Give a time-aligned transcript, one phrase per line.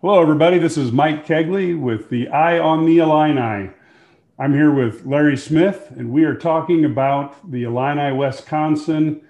[0.00, 0.58] Hello, everybody.
[0.58, 3.70] This is Mike Kegley with the Eye on the Illini.
[4.38, 9.20] I'm here with Larry Smith, and we are talking about the Illini Wisconsin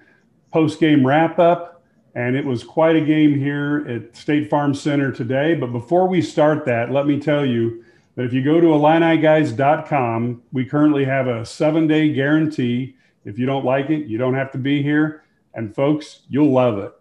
[0.53, 1.83] post-game wrap-up.
[2.13, 5.55] And it was quite a game here at State Farm Center today.
[5.55, 7.83] But before we start that, let me tell you
[8.13, 12.95] that if you go to IlliniGuys.com, we currently have a seven-day guarantee.
[13.25, 15.23] If you don't like it, you don't have to be here.
[15.55, 16.93] And folks, you'll love it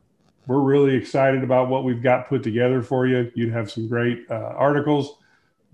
[0.49, 3.30] we're really excited about what we've got put together for you.
[3.35, 5.19] You'd have some great uh, articles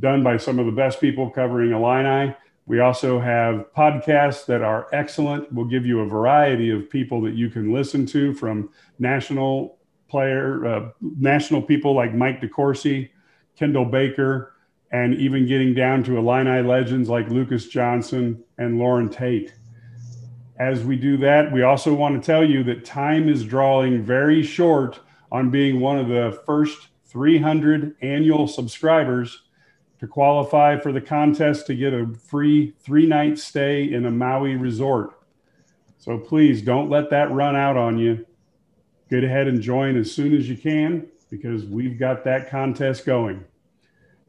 [0.00, 2.34] done by some of the best people covering Illini.
[2.66, 5.52] We also have podcasts that are excellent.
[5.52, 8.68] We'll give you a variety of people that you can listen to from
[8.98, 13.10] national player, uh, national people like Mike DeCourcy,
[13.56, 14.54] Kendall Baker,
[14.90, 19.54] and even getting down to Illini legends like Lucas Johnson and Loren Tate.
[20.58, 24.42] As we do that, we also want to tell you that time is drawing very
[24.42, 25.00] short
[25.32, 29.42] on being one of the first 300 annual subscribers
[29.98, 34.54] to qualify for the contest to get a free three night stay in a Maui
[34.54, 35.18] resort.
[35.98, 38.26] So please don't let that run out on you.
[39.10, 43.44] Get ahead and join as soon as you can because we've got that contest going.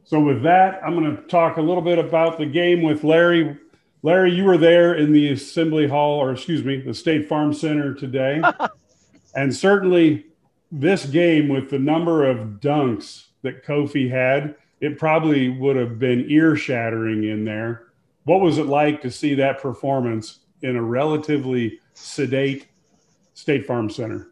[0.04, 3.58] So, with that, I'm going to talk a little bit about the game with Larry.
[4.06, 7.92] Larry, you were there in the Assembly Hall, or excuse me, the State Farm Center
[7.92, 8.40] today.
[9.34, 10.26] and certainly
[10.70, 16.24] this game, with the number of dunks that Kofi had, it probably would have been
[16.28, 17.88] ear shattering in there.
[18.22, 22.68] What was it like to see that performance in a relatively sedate
[23.34, 24.28] State Farm Center?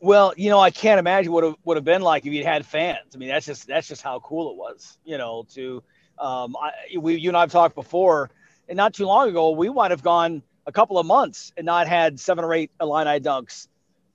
[0.00, 2.64] Well, you know, I can't imagine what it would have been like if you'd had
[2.64, 3.14] fans.
[3.14, 4.96] I mean, that's just that's just how cool it was.
[5.04, 5.82] You know, to
[6.18, 8.30] um, I, we, you and I've talked before
[8.70, 11.88] and not too long ago, we might have gone a couple of months and not
[11.88, 13.66] had seven or eight Illini dunks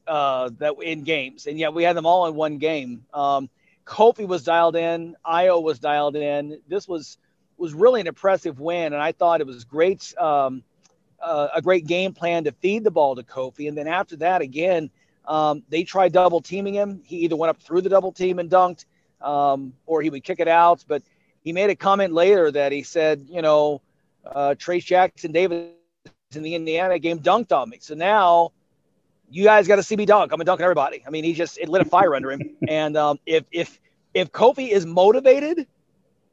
[0.08, 3.06] uh, that in games, and yet we had them all in one game.
[3.14, 3.50] Um,
[3.86, 6.62] Kofi was dialed in, Ayo was dialed in.
[6.68, 7.18] This was
[7.58, 10.18] was really an impressive win, and I thought it was great.
[10.18, 10.64] Um,
[11.22, 14.42] uh, a great game plan to feed the ball to Kofi, and then after that,
[14.42, 14.90] again,
[15.26, 17.02] um, they tried double teaming him.
[17.04, 18.86] He either went up through the double team and dunked,
[19.22, 20.86] um, or he would kick it out.
[20.88, 21.04] But
[21.44, 23.82] he made a comment later that he said, you know,
[24.26, 25.72] uh, Trayce Jackson Davis
[26.36, 27.78] in the Indiana game dunked on me.
[27.82, 28.52] So now
[29.30, 30.32] you guys got to see me dunk.
[30.32, 31.04] I'm a dunking everybody.
[31.06, 32.42] I mean, he just it lit a fire under him.
[32.68, 33.80] And um, if if
[34.14, 35.68] if Kofi is motivated,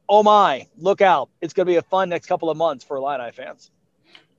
[0.08, 1.28] oh my, look out!
[1.40, 3.70] It's going to be a fun next couple of months for Illini fans.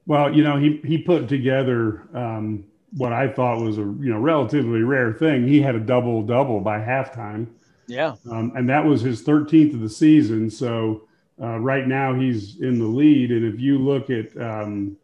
[0.06, 2.66] Well, you know, he he put together um,
[2.96, 5.48] what I thought was a you know relatively rare thing.
[5.48, 7.48] He had a double double by halftime.
[7.88, 10.50] Yeah, um, and that was his 13th of the season.
[10.50, 11.08] So
[11.42, 13.32] uh, right now, he's in the lead.
[13.32, 14.98] And if you look at um,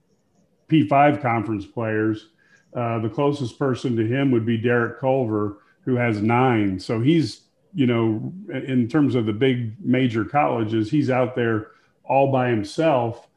[0.67, 2.29] P5 conference players,
[2.73, 6.79] uh, the closest person to him would be Derek Culver, who has nine.
[6.79, 7.41] So he's,
[7.73, 11.71] you know, in terms of the big major colleges, he's out there
[12.03, 13.27] all by himself.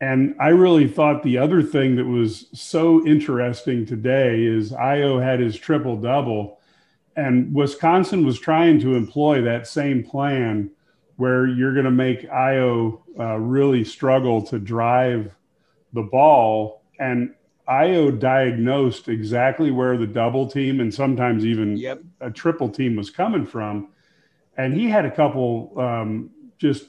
[0.00, 5.40] And I really thought the other thing that was so interesting today is Ayo had
[5.40, 6.60] his triple double,
[7.16, 10.70] and Wisconsin was trying to employ that same plan
[11.16, 15.34] where you're going to make Ayo uh, really struggle to drive
[15.92, 16.82] the ball.
[16.98, 17.34] And
[17.68, 22.02] Ayo diagnosed exactly where the double team and sometimes even yep.
[22.20, 23.88] a triple team was coming from.
[24.56, 26.86] And he had a couple um, just,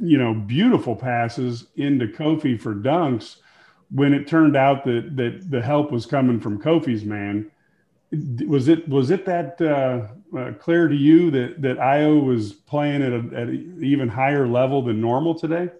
[0.00, 3.36] you know, beautiful passes into Kofi for dunks
[3.90, 7.50] when it turned out that, that the help was coming from Kofi's man
[8.46, 13.02] was it was it that uh, uh, clear to you that that Ayo was playing
[13.02, 15.70] at, a, at an even higher level than normal today?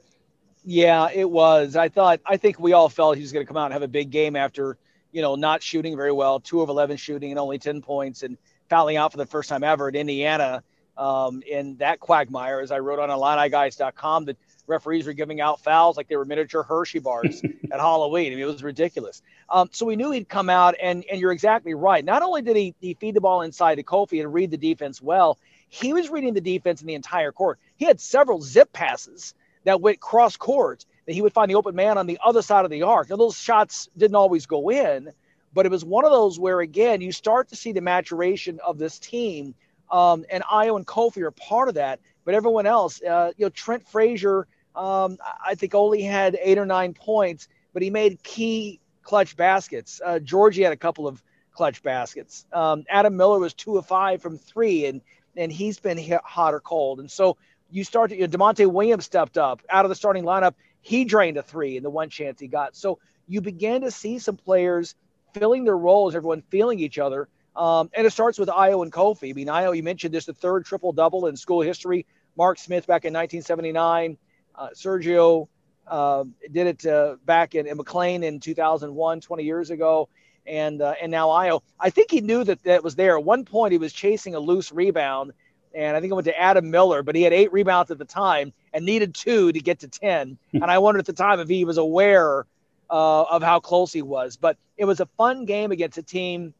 [0.65, 1.77] Yeah, it was.
[1.77, 3.83] I thought I think we all felt he was going to come out and have
[3.83, 4.77] a big game after
[5.13, 8.37] you know not shooting very well, two of eleven shooting and only ten points, and
[8.69, 10.65] fouling out for the first time ever at Indiana
[10.97, 15.97] um, in that quagmire, as I wrote on IlliniGuys.com that referees were giving out fouls
[15.97, 18.33] like they were miniature Hershey bars at Halloween.
[18.33, 19.23] I mean, it was ridiculous.
[19.49, 22.05] Um, so we knew he'd come out, and and you're exactly right.
[22.05, 25.01] Not only did he, he feed the ball inside to Kofi and read the defense
[25.01, 25.39] well,
[25.69, 27.59] he was reading the defense in the entire court.
[27.77, 31.75] He had several zip passes that went cross court that he would find the open
[31.75, 33.11] man on the other side of the arc.
[33.11, 35.13] Now those shots didn't always go in,
[35.53, 38.79] but it was one of those where again you start to see the maturation of
[38.79, 39.55] this team.
[39.91, 43.51] Um, and Ayo and Kofi are part of that, but everyone else, uh, you know,
[43.51, 48.81] Trent Frazier um, I think only had eight or nine points, but he made key
[49.03, 50.01] clutch baskets.
[50.05, 52.45] Uh, Giorgi had a couple of clutch baskets.
[52.53, 55.01] Um, Adam Miller was two of five from three, and
[55.37, 57.01] and he's been hot or cold.
[57.01, 57.37] And so
[57.71, 60.55] you start to, you know, Da'Monte Williams stepped up out of the starting lineup.
[60.81, 62.77] He drained a three in the one chance he got.
[62.77, 64.95] So you began to see some players
[65.35, 67.29] filling their roles, everyone feeling each other.
[67.55, 69.31] Um, and it starts with Ayo and Kofi.
[69.31, 72.07] I mean, Ayo, you mentioned this, the third triple double in school history.
[72.37, 74.19] Mark Smith back in 1979.
[74.57, 75.49] Uh, Sergio
[75.87, 80.09] uh, did it uh, back in, in, McClain in 2001, 20 years ago.
[80.47, 81.63] And, uh, and now Ayo.
[81.79, 83.17] I think he knew that that was there.
[83.19, 85.33] At one point, he was chasing a loose rebound.
[85.75, 88.05] And I think it went to Adam Miller, but he had eight rebounds at the
[88.05, 90.39] time and needed two to get to 10.
[90.53, 92.47] and I wondered at the time if he was aware
[92.89, 94.37] uh, of how close he was.
[94.37, 96.55] But it was a fun game against a team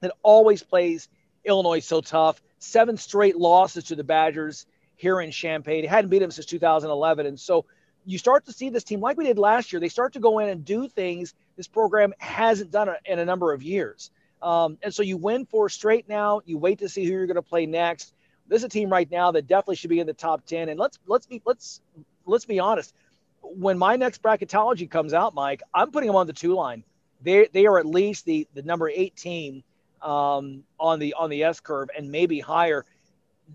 [0.00, 1.08] that always plays
[1.44, 2.40] Illinois so tough.
[2.58, 4.66] Seven straight losses to the Badgers
[5.02, 5.82] here in Champaign.
[5.82, 7.26] He hadn't beat them since 2011.
[7.26, 7.66] And so
[8.06, 10.38] you start to see this team, like we did last year, they start to go
[10.38, 14.12] in and do things this program hasn't done in a number of years.
[14.40, 16.40] Um, and so you win four straight now.
[16.44, 18.14] You wait to see who you're going to play next.
[18.46, 20.68] This is a team right now that definitely should be in the top 10.
[20.68, 21.80] And let's let's be let's
[22.24, 22.94] let's be honest.
[23.42, 26.84] When my next bracketology comes out, Mike, I'm putting them on the two line.
[27.22, 29.64] They they are at least the the number eight team
[30.00, 32.84] um, on the on the S curve and maybe higher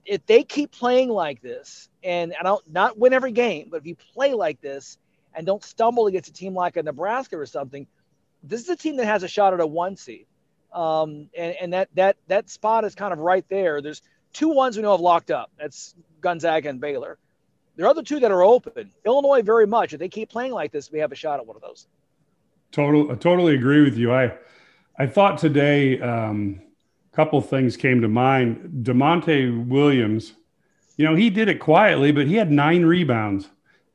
[0.05, 3.85] if they keep playing like this, and I don't not win every game, but if
[3.85, 4.97] you play like this
[5.33, 7.87] and don't stumble against a team like a Nebraska or something,
[8.43, 10.25] this is a team that has a shot at a one seed.
[10.73, 13.81] Um, and, and that that that spot is kind of right there.
[13.81, 14.01] There's
[14.33, 15.51] two ones we know have locked up.
[15.57, 17.17] That's Gonzaga and Baylor.
[17.75, 18.91] There are other two that are open.
[19.05, 19.93] Illinois very much.
[19.93, 21.87] If they keep playing like this, we have a shot at one of those.
[22.71, 24.13] Total, I totally agree with you.
[24.13, 24.33] I
[24.97, 26.61] I thought today um,
[27.17, 28.83] couple things came to mind.
[28.83, 30.33] Da'Monte Williams,
[30.97, 33.49] you know, he did it quietly, but he had nine rebounds.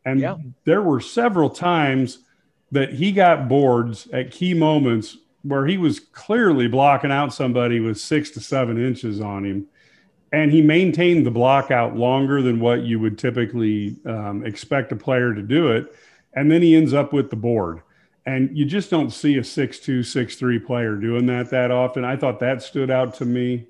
[0.05, 0.37] And yeah.
[0.65, 2.19] there were several times
[2.73, 7.97] that he got boards at key moments where he was clearly blocking out somebody with
[7.97, 9.69] six to seven inches on him.
[10.33, 14.97] And he maintained the block out longer than what you would typically um, expect a
[14.97, 15.95] player to do it.
[16.35, 17.83] And then he ends up with the board
[18.25, 22.05] and you just don't see a six-two, six-three player doing that that often.
[22.05, 23.67] I thought that stood out to me.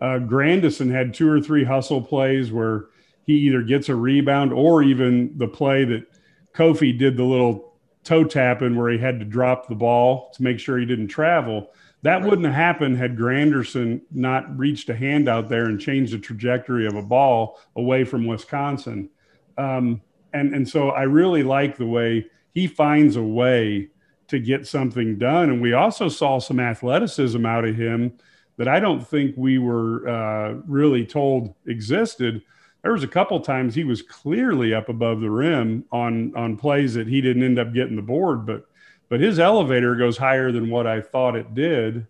[0.00, 2.86] Uh, Grandison had two or three hustle plays where
[3.24, 6.06] he either gets a rebound or even the play that
[6.54, 7.72] Kofi did the little
[8.02, 11.70] toe tapping where he had to drop the ball to make sure he didn't travel.
[12.02, 12.24] That right.
[12.24, 16.86] wouldn't have happened had Grandison not reached a hand out there and changed the trajectory
[16.86, 19.08] of a ball away from Wisconsin.
[19.56, 20.02] Um,
[20.34, 23.88] and and so I really like the way he finds a way
[24.28, 25.50] to get something done.
[25.50, 28.12] And we also saw some athleticism out of him
[28.56, 32.42] that I don't think we were uh, really told existed.
[32.82, 36.94] There was a couple times he was clearly up above the rim on on plays
[36.94, 38.66] that he didn't end up getting the board, but
[39.08, 42.06] but his elevator goes higher than what I thought it did.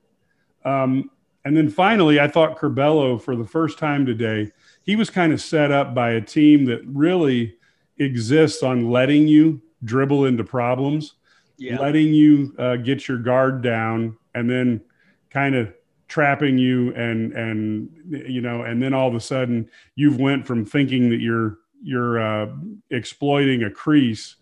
[0.64, 1.10] Um,
[1.44, 4.50] and then finally, I thought Curbelo for the first time today,
[4.82, 7.56] he was kind of set up by a team that really
[7.98, 11.14] exists on letting you dribble into problems
[11.56, 11.78] yeah.
[11.78, 14.80] letting you uh, get your guard down and then
[15.30, 15.72] kind of
[16.08, 20.64] trapping you and and you know and then all of a sudden you've went from
[20.64, 22.46] thinking that you're you're uh,
[22.90, 24.36] exploiting a crease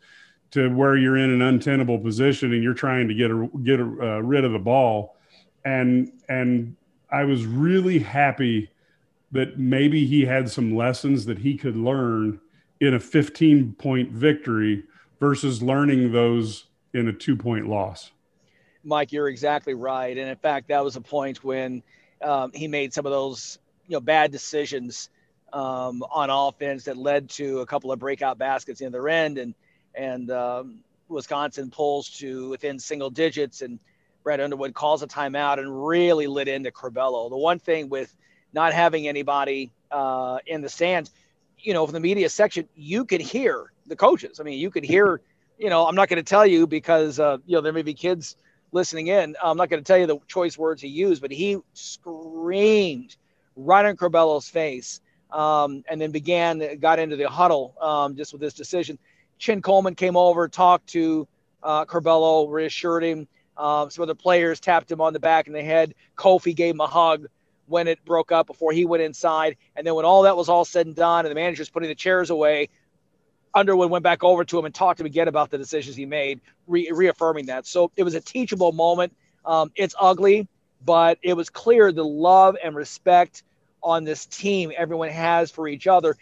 [0.51, 3.85] to where you're in an untenable position and you're trying to get a, get a,
[3.85, 5.17] uh, rid of the ball
[5.65, 6.77] and and
[7.11, 8.71] I was really happy
[9.33, 12.41] that maybe he had some lessons that he could learn
[12.81, 14.85] in a 15 point victory
[15.21, 18.11] versus learning those in a two point loss.
[18.85, 20.17] Mike, you're exactly right.
[20.17, 21.83] And in fact, that was a point when
[22.23, 25.09] um, he made some of those you know bad decisions
[25.53, 29.55] um, on offense that led to a couple of breakout baskets in the end, and
[29.95, 33.79] and um, Wisconsin pulls to within single digits, and
[34.23, 37.29] Brad Underwood calls a timeout and really lit into Curbelo.
[37.29, 38.15] The one thing with
[38.53, 41.11] not having anybody uh, in the stands,
[41.59, 44.41] you know, from the media section, you could hear the coaches.
[44.41, 45.21] I mean, you could hear
[45.59, 47.95] you know, I'm not going to tell you because, uh, you know, there may be
[47.95, 48.37] kids
[48.73, 49.37] listening in.
[49.43, 53.17] I'm not going to tell you the choice words he used, but he screamed
[53.57, 58.41] right in Curbelo's face um, and then began, got into the huddle um, just with
[58.41, 58.99] this decision.
[59.39, 61.27] Chin Coleman came over, talked to
[61.63, 63.29] uh, Curbelo, reassured him.
[63.57, 65.95] Um, some other players tapped him on the back and the head.
[66.17, 67.27] Kofi gave him a hug
[67.67, 69.57] when it broke up before he went inside.
[69.77, 71.95] And then when all that was all said and done and the manager's putting the
[71.95, 72.69] chairs away,
[73.55, 76.07] Underwood went back over to him and talked to him again about the decisions he
[76.07, 77.67] made, re- reaffirming that.
[77.67, 79.15] So it was a teachable moment.
[79.45, 80.49] Um, it's ugly,
[80.85, 83.43] but it was clear the love and respect
[83.83, 86.17] on this team everyone has for each other,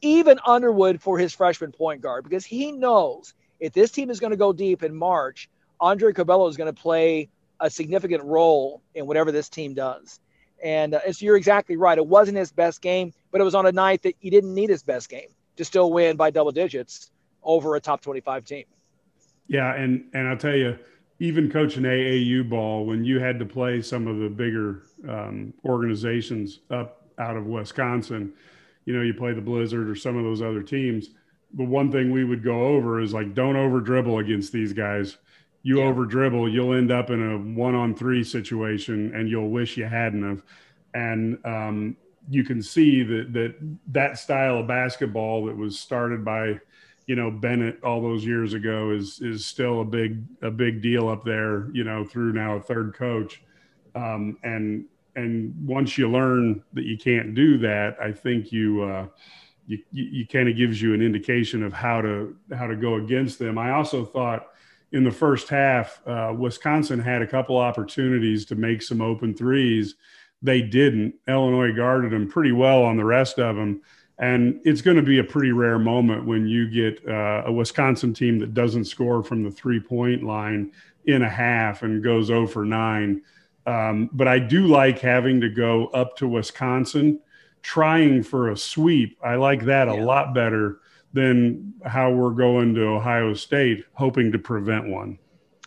[0.00, 4.32] even Underwood for his freshman point guard, because he knows if this team is going
[4.32, 5.48] to go deep in March,
[5.80, 7.28] Andre Curbelo is going to play
[7.58, 10.20] a significant role in whatever this team does.
[10.62, 11.96] And, uh, and so you're exactly right.
[11.96, 14.68] It wasn't his best game, but it was on a night that he didn't need
[14.68, 17.10] his best game to still win by double digits
[17.42, 18.64] over a top 25 team.
[19.48, 20.78] Yeah, and and I'll tell you,
[21.20, 26.60] even coaching AAU ball, when you had to play some of the bigger um, organizations
[26.70, 28.32] up out of Wisconsin.
[28.84, 31.10] You know, you play the Blizzard or some of those other teams.
[31.52, 35.16] But one thing we would go over is like, don't over dribble against these guys.
[35.62, 35.86] You yeah.
[35.86, 39.84] over dribble, you'll end up in a one on three situation and you'll wish you
[39.84, 40.42] hadn't have.
[40.94, 41.96] And um,
[42.28, 43.54] you can see that, that
[43.88, 46.60] that style of basketball that was started by,
[47.06, 51.08] you know Bennett all those years ago is is still a big a big deal
[51.08, 51.70] up there.
[51.72, 53.42] You know, through now a third coach,
[53.94, 59.06] um, and and once you learn that you can't do that, I think you uh,
[59.66, 63.38] you, you, kind of gives you an indication of how to how to go against
[63.38, 63.58] them.
[63.58, 64.48] I also thought
[64.92, 69.96] in the first half, uh, Wisconsin had a couple opportunities to make some open threes.
[70.42, 71.14] They didn't.
[71.26, 73.82] Illinois guarded them pretty well on the rest of them.
[74.18, 78.14] And it's going to be a pretty rare moment when you get uh, a Wisconsin
[78.14, 80.72] team that doesn't score from the three point line
[81.04, 83.22] in a half and goes 0 for 9.
[83.66, 87.20] Um, but I do like having to go up to Wisconsin
[87.62, 89.18] trying for a sweep.
[89.24, 89.94] I like that yeah.
[89.94, 90.80] a lot better
[91.12, 95.18] than how we're going to Ohio State hoping to prevent one.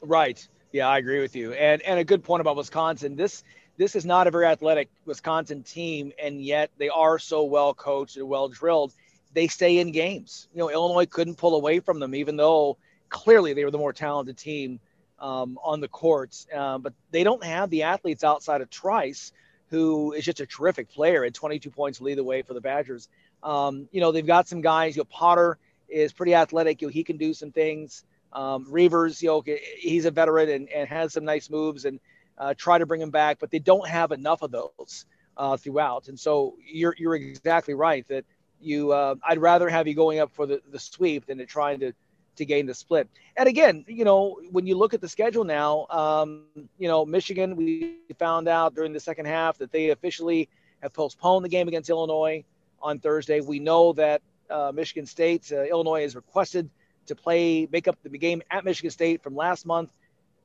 [0.02, 0.48] Right.
[0.72, 1.54] Yeah, I agree with you.
[1.54, 3.16] And and a good point about Wisconsin.
[3.16, 3.44] This
[3.80, 8.18] this is not a very athletic Wisconsin team, and yet they are so well coached
[8.18, 8.94] and well drilled.
[9.34, 10.50] They stay in games.
[10.54, 13.94] You know, Illinois couldn't pull away from them, even though clearly they were the more
[13.94, 14.82] talented team
[15.18, 16.46] um, on the courts.
[16.54, 19.32] Uh, but they don't have the athletes outside of Trice,
[19.70, 23.08] who is just a terrific player at 22 points lead the way for the Badgers.
[23.44, 24.98] Um, you know, they've got some guys.
[24.98, 25.58] You know, Potter
[25.88, 26.82] is pretty athletic.
[26.82, 28.04] You know, he can do some things.
[28.34, 29.44] Um, Reuvers, you know,
[29.78, 32.02] he's a veteran and, and has some nice moves and
[32.40, 35.06] uh, try to bring them back, but they don't have enough of those
[35.38, 36.08] uh, throughout.
[36.08, 38.26] And so you're you're exactly right that
[38.60, 41.80] you uh, I'd rather have you going up for the, the sweep than to trying
[41.82, 41.94] to
[42.38, 43.10] to gain the split.
[43.36, 46.46] And again, you know, when you look at the schedule now, um,
[46.78, 50.50] you know, Michigan, we found out during the second half that they officially
[50.82, 52.46] have postponed the game against Illinois
[52.82, 53.42] on Thursday.
[53.42, 56.70] We know that uh, Michigan State, uh, Illinois has requested
[57.08, 59.90] to play, make up the game at Michigan State from last month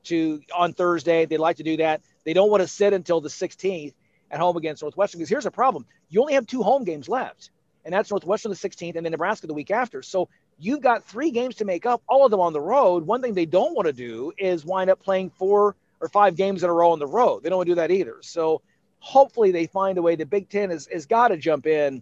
[0.05, 1.25] to on Thursday.
[1.25, 2.01] They'd like to do that.
[2.23, 3.93] They don't want to sit until the 16th
[4.31, 7.51] at home against Northwestern because here's a problem: you only have two home games left,
[7.83, 10.01] and that's Northwestern the 16th and then Nebraska the week after.
[10.01, 13.05] So you've got three games to make up, all of them on the road.
[13.05, 16.63] One thing they don't want to do is wind up playing four or five games
[16.63, 17.43] in a row on the road.
[17.43, 18.17] They don't want to do that either.
[18.21, 18.61] So
[18.99, 20.15] hopefully they find a way.
[20.15, 22.01] The Big Ten has, has got to jump in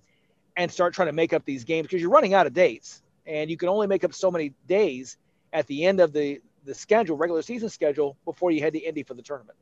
[0.55, 3.49] and start trying to make up these games because you're running out of dates and
[3.49, 5.17] you can only make up so many days
[5.51, 9.03] at the end of the the schedule, regular season schedule, before you head to Indy
[9.03, 9.57] for the tournament.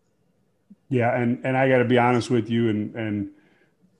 [0.90, 3.30] Yeah, and and I got to be honest with you, and and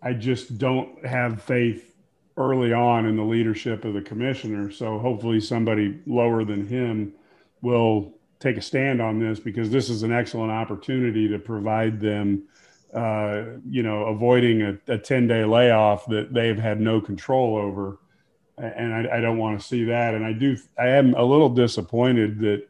[0.02, 1.96] I just don't have faith
[2.38, 4.72] early on in the leadership of the commissioner.
[4.72, 7.14] So hopefully somebody lower than him
[7.62, 12.44] will take a stand on this because this is an excellent opportunity to provide them,
[12.94, 18.00] uh, you know, avoiding a, 10 day layoff that they've had no control over.
[18.58, 20.14] And I, I don't want to see that.
[20.14, 22.68] And I do, I am a little disappointed that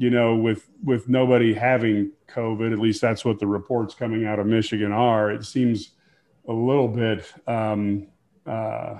[0.00, 4.38] you know, with with nobody having COVID, at least that's what the reports coming out
[4.38, 5.30] of Michigan are.
[5.30, 5.90] It seems
[6.48, 8.06] a little bit um,
[8.46, 8.98] uh,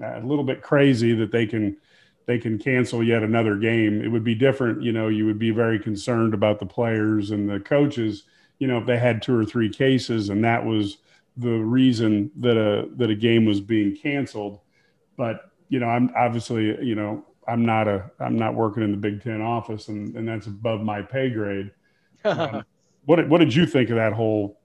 [0.00, 1.78] a little bit crazy that they can
[2.26, 4.00] they can cancel yet another game.
[4.00, 5.08] It would be different, you know.
[5.08, 8.22] You would be very concerned about the players and the coaches.
[8.60, 10.98] You know, if they had two or three cases and that was
[11.36, 14.60] the reason that a that a game was being canceled.
[15.16, 18.96] But you know, I'm obviously you know I'm not a I'm not working in the
[18.96, 21.70] Big Ten office, and and that's above my pay grade.
[22.24, 22.64] um,
[23.04, 24.58] what what did you think of that whole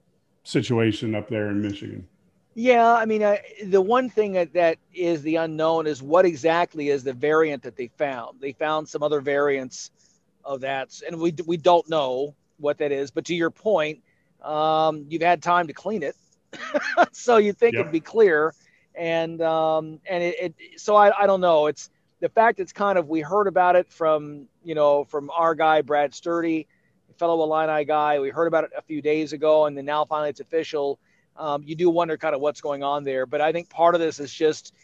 [0.44, 2.06] situation up there in Michigan?
[2.54, 6.88] Yeah, I mean, I, the one thing that, that is the unknown is what exactly
[6.88, 8.40] is the variant that they found.
[8.40, 9.90] They found some other variants
[10.44, 13.10] of that, and we we don't know what that is.
[13.10, 14.02] But to your point,
[14.42, 16.16] um, you've had time to clean it,
[17.12, 17.82] so you think yep.
[17.82, 18.54] it'd be clear,
[18.94, 21.68] and um, and it, it so I, I don't know.
[21.68, 21.88] It's
[22.20, 25.82] the fact it's kind of we heard about it from you know from our guy
[25.82, 26.68] Brad Sturdy,
[27.18, 28.20] fellow Illini guy.
[28.20, 30.98] We heard about it a few days ago, and then now finally it's official.
[31.36, 34.00] Um, you do wonder kind of what's going on there, but I think part of
[34.00, 34.74] this is just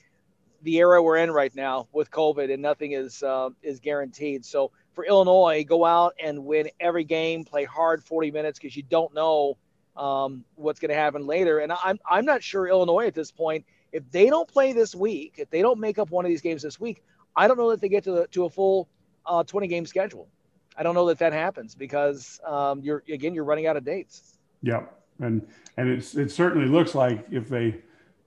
[0.62, 4.44] the era we're in right now with COVID, and nothing is uh, is guaranteed.
[4.44, 8.82] So for Illinois, go out and win every game, play hard 40 minutes because you
[8.82, 9.58] don't know
[9.96, 11.58] um, what's going to happen later.
[11.58, 13.66] And I'm I'm not sure Illinois at this point.
[13.92, 16.62] If they don't play this week, if they don't make up one of these games
[16.62, 17.02] this week,
[17.36, 18.88] I don't know that they get to the, to a full
[19.26, 20.28] uh, 20 game schedule.
[20.76, 24.38] I don't know that that happens because um, you're again you're running out of dates.
[24.62, 24.82] Yeah,
[25.20, 27.76] and and it's it certainly looks like if they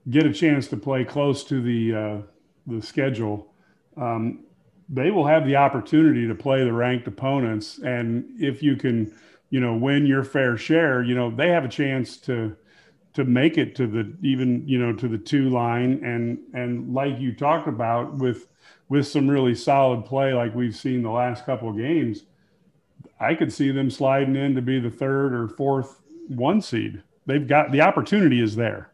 [0.08, 2.18] get a chance to play close to the uh,
[2.66, 3.52] the schedule,
[3.96, 4.44] um,
[4.88, 7.78] they will have the opportunity to play the ranked opponents.
[7.78, 9.14] And if you can
[9.50, 12.56] you know, win your fair share, you know, they have a chance to
[13.12, 17.18] to make it to the even you know to the two line and and like
[17.18, 18.46] you talked about with
[18.90, 22.24] with some really solid play like we've seen the last couple of games
[23.18, 27.48] i could see them sliding in to be the third or fourth one seed they've
[27.48, 28.92] got the opportunity is there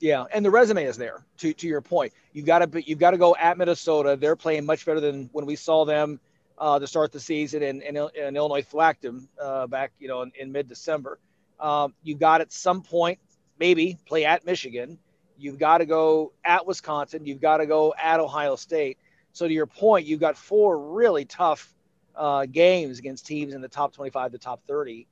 [0.00, 3.12] yeah and the resume is there to to your point you got to you've got
[3.12, 6.20] to go at minnesota they're playing much better than when we saw them
[6.58, 10.22] uh, to start the season and, and, and illinois thwacked them uh, back you know
[10.22, 11.18] in, in mid-december
[11.60, 13.18] um, you got at some point
[13.58, 14.98] maybe play at Michigan.
[15.38, 17.26] You've got to go at Wisconsin.
[17.26, 18.98] You've got to go at Ohio State.
[19.36, 21.74] So to your point, you've got four really tough
[22.14, 25.06] uh, games against teams in the top 25 to top 30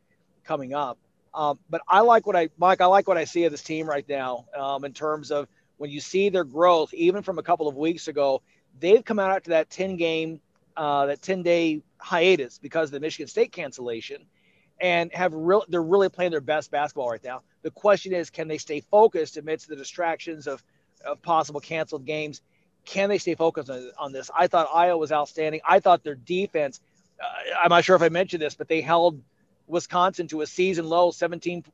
[0.44, 0.96] coming up.
[1.34, 3.86] Um, but I like what I, Mike, I like what I see of this team
[3.86, 7.68] right now um, in terms of when you see their growth, even from a couple
[7.68, 8.40] of weeks ago,
[8.80, 10.40] they've come out after that 10 game,
[10.74, 14.24] uh, that 10 day hiatus because of the Michigan State cancellation
[14.80, 17.42] and have real they're really playing their best basketball right now.
[17.60, 20.64] The question is, can they stay focused amidst the distractions of,
[21.04, 22.40] of possible canceled games?
[22.84, 24.30] Can they stay focused on, on this?
[24.36, 25.60] I thought Iowa was outstanding.
[25.66, 26.80] I thought their defense,
[27.20, 29.22] uh, I'm not sure if I mentioned this, but they held
[29.66, 31.64] Wisconsin to a season low 17%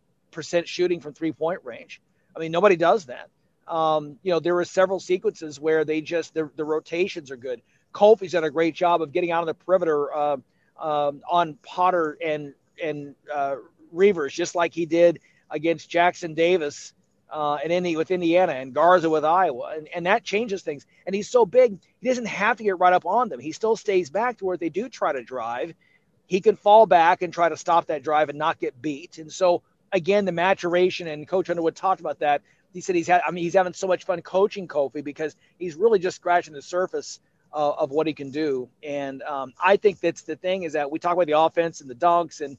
[0.66, 2.00] shooting from three point range.
[2.36, 3.28] I mean, nobody does that.
[3.66, 7.62] Um, you know, there were several sequences where they just, the, the rotations are good.
[7.92, 10.36] Kofi's done a great job of getting out of the perimeter uh,
[10.78, 13.56] um, on Potter and and uh,
[13.92, 16.94] Reuvers, just like he did against Jackson Davis
[17.32, 20.86] uh, and Indy with Indiana and Garza with Iowa, and, and that changes things.
[21.06, 23.40] And he's so big, he doesn't have to get right up on them.
[23.40, 25.74] He still stays back to where they do try to drive.
[26.26, 29.18] He can fall back and try to stop that drive and not get beat.
[29.18, 32.42] And so again, the maturation and Coach Underwood talked about that.
[32.72, 35.74] He said he's had, I mean, he's having so much fun coaching Kofi because he's
[35.74, 37.18] really just scratching the surface
[37.52, 38.68] uh, of what he can do.
[38.82, 41.90] And um, I think that's the thing is that we talk about the offense and
[41.90, 42.56] the dunks and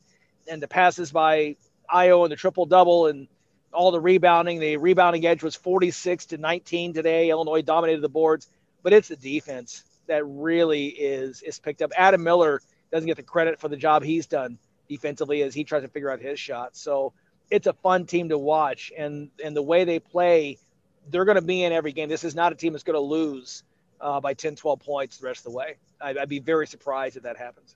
[0.50, 1.56] and the passes by
[1.94, 3.28] Ayo and the triple double and
[3.74, 4.60] all the rebounding.
[4.60, 7.30] The rebounding edge was 46 to 19 today.
[7.30, 8.48] Illinois dominated the boards,
[8.84, 11.92] but it's the defense that really is is picked up.
[11.96, 14.58] Adam Miller doesn't get the credit for the job he's done
[14.90, 16.76] defensively as he tries to figure out his shot.
[16.76, 17.14] So
[17.50, 20.58] it's a fun team to watch, and and the way they play,
[21.10, 22.10] they're going to be in every game.
[22.10, 23.64] This is not a team that's going to lose
[24.00, 25.76] uh, by 10, 12 points the rest of the way.
[26.02, 27.76] I'd, I'd be very surprised if that happens.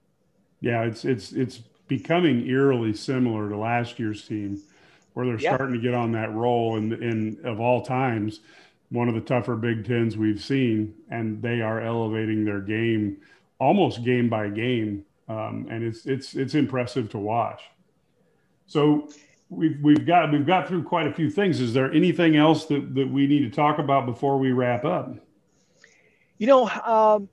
[0.62, 4.62] Yeah, it's it's it's becoming eerily similar to last year's team,
[5.16, 6.76] where they're starting to get on that roll.
[6.76, 8.42] And in of all times,
[8.90, 13.18] one of the tougher Big Tens we've seen, and they are elevating their game
[13.58, 17.62] almost game by game, um, and it's it's it's impressive to watch.
[18.68, 19.10] So
[19.50, 21.62] we've we've got we've got through quite a few things.
[21.62, 25.16] Is there anything else that that we need to talk about before we wrap up?
[26.38, 27.30] You know, um,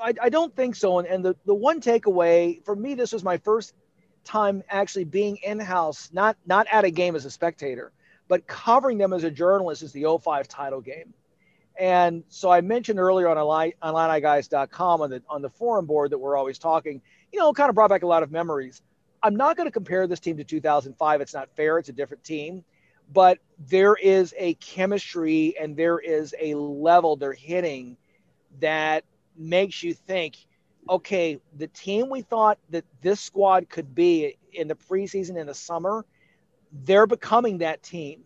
[0.00, 1.00] I, I don't think so.
[1.00, 3.74] And, and the, the one takeaway for me, this was my first
[4.24, 7.92] time actually being in house, not not at a game as a spectator,
[8.28, 11.12] but covering them as a journalist is the 05 title game.
[11.78, 16.18] And so I mentioned earlier on online, IlliniGuys.com on the on the forum board that
[16.18, 17.00] we're always talking,
[17.32, 18.82] you know, kind of brought back a lot of memories.
[19.22, 21.20] I'm not going to compare this team to 2005.
[21.20, 21.78] It's not fair.
[21.78, 22.64] It's a different team,
[23.12, 27.96] but there is a chemistry and there is a level they're hitting
[28.60, 29.04] that
[29.36, 30.36] makes you think,
[30.90, 35.54] okay, the team we thought that this squad could be in the preseason in the
[35.54, 36.04] summer,
[36.84, 38.24] they're becoming that team.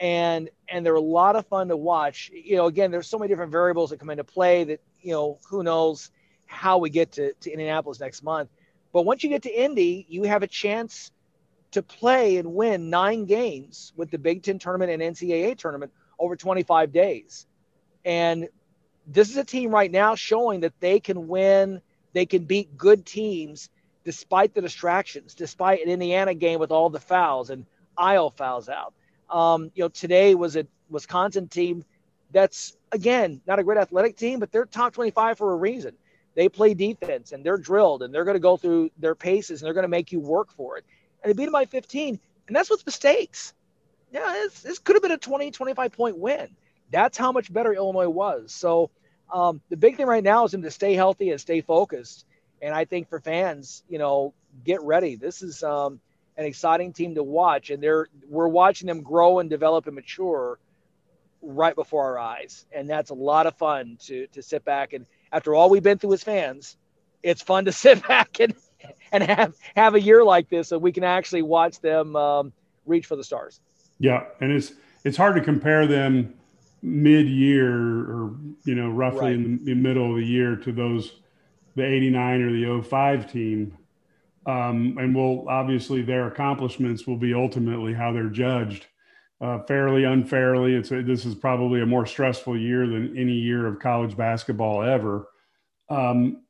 [0.00, 2.30] And and they're a lot of fun to watch.
[2.34, 5.38] You know, again, there's so many different variables that come into play that, you know,
[5.48, 6.10] who knows
[6.46, 8.50] how we get to, to Indianapolis next month.
[8.92, 11.12] But once you get to Indy, you have a chance
[11.70, 16.34] to play and win nine games with the Big Ten tournament and NCAA tournament over
[16.34, 17.46] 25 days.
[18.04, 18.48] And
[19.06, 21.80] this is a team right now showing that they can win,
[22.12, 23.68] they can beat good teams
[24.04, 27.66] despite the distractions, despite an Indiana game with all the fouls and
[27.98, 28.92] Ayo fouls out.
[29.30, 31.84] Um, you know, today was a Wisconsin team
[32.30, 35.94] that's again not a great athletic team, but they're top 25 for a reason.
[36.34, 39.66] They play defense and they're drilled and they're going to go through their paces and
[39.66, 40.84] they're going to make you work for it.
[41.22, 43.54] And they beat them by 15, and that's with mistakes.
[44.12, 46.48] Yeah, this could have been a 20, 25 point win.
[46.94, 48.52] That's how much better Illinois was.
[48.52, 48.90] So
[49.32, 52.24] um, the big thing right now is him to stay healthy and stay focused.
[52.62, 54.32] And I think for fans, you know,
[54.64, 55.16] get ready.
[55.16, 55.98] This is um,
[56.36, 60.60] an exciting team to watch, and they're we're watching them grow and develop and mature
[61.42, 65.04] right before our eyes, and that's a lot of fun to to sit back and
[65.32, 66.76] after all we've been through as fans,
[67.24, 68.54] it's fun to sit back and
[69.10, 72.52] and have have a year like this so we can actually watch them um,
[72.86, 73.60] reach for the stars.
[73.98, 76.34] Yeah, and it's it's hard to compare them
[76.84, 79.34] mid-year or you know roughly right.
[79.34, 81.12] in the middle of the year to those
[81.76, 83.76] the 89 or the 05 team
[84.46, 88.86] Um, and will obviously their accomplishments will be ultimately how they're judged,
[89.40, 90.74] uh, fairly, unfairly.
[90.74, 94.82] It's a, this is probably a more stressful year than any year of college basketball
[94.82, 95.26] ever.
[95.88, 96.44] Um,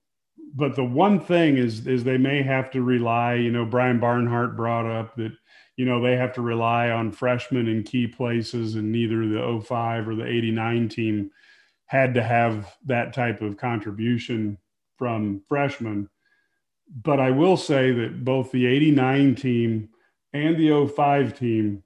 [0.56, 3.34] but the one thing is is they may have to rely.
[3.34, 5.32] You know, Brian Barnhart brought up that
[5.76, 10.08] you know they have to rely on freshmen in key places, and neither the 05
[10.08, 11.30] or the 89 team
[11.86, 14.58] had to have that type of contribution
[14.96, 16.08] from freshmen.
[17.02, 19.88] But I will say that both the 89 team
[20.32, 21.82] and the 05 team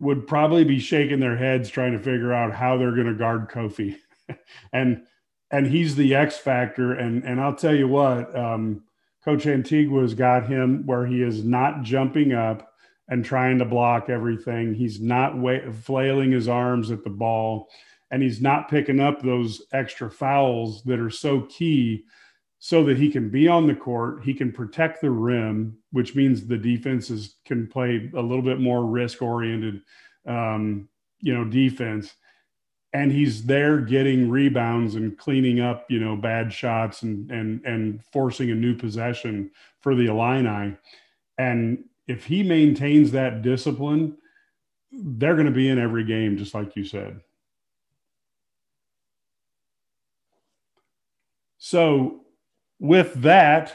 [0.00, 3.48] would probably be shaking their heads trying to figure out how they're going to guard
[3.48, 3.96] Kofi.
[4.72, 5.02] and
[5.50, 6.94] and he's the X factor.
[6.94, 8.84] And and I'll tell you what, um,
[9.24, 12.73] Coach Antigua's got him where he is not jumping up
[13.08, 14.74] and trying to block everything.
[14.74, 17.68] He's not wa- flailing his arms at the ball,
[18.10, 22.04] and he's not picking up those extra fouls that are so key.
[22.60, 26.46] So that he can be on the court, he can protect the rim, which means
[26.46, 29.82] the defenses can play a little bit more risk oriented,
[30.26, 30.88] um,
[31.20, 32.14] you know, defense
[32.94, 38.02] and he's there getting rebounds and cleaning up, you know, bad shots and and and
[38.12, 40.76] forcing a new possession for the Illini.
[41.36, 44.16] And if he maintains that discipline,
[44.92, 47.20] they're going to be in every game, just like you said.
[51.58, 52.20] So,
[52.78, 53.72] with that,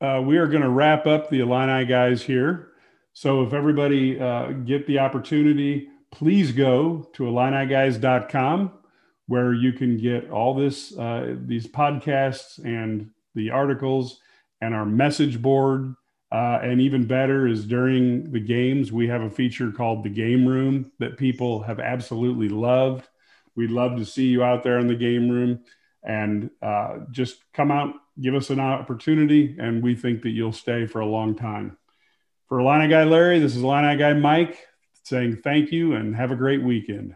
[0.00, 2.68] uh, we are going to wrap up the Illini guys here.
[3.12, 8.72] So, if everybody uh, get the opportunity please go to IlliniGuys.com
[9.26, 14.20] where you can get all this, uh, these podcasts and the articles
[14.60, 15.94] and our message board.
[16.34, 20.44] Uh, and even better is during the games, we have a feature called the Game
[20.44, 23.06] Room that people have absolutely loved.
[23.54, 25.60] We'd love to see you out there in the game room
[26.02, 30.88] and uh, just come out, give us an opportunity, and we think that you'll stay
[30.88, 31.78] for a long time.
[32.48, 34.58] For Illini Guy Larry, this is Illini Guy Mike
[35.04, 37.14] saying thank you and have a great weekend.